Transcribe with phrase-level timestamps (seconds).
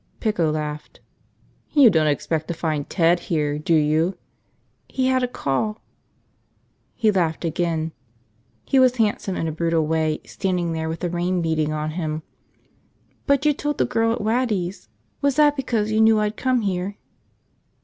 [0.19, 0.99] Pico laughed.
[1.73, 4.17] "You don't expect to find Ted here, do you?"
[4.89, 5.79] "He had a call...."
[6.95, 7.91] He laughed again.
[8.65, 12.23] He was handsome in a brutal way, standing there with the rain beating on him.
[13.27, 14.89] "But you told the girl at Waddy's–
[15.21, 16.97] was that because you knew I'd come here?"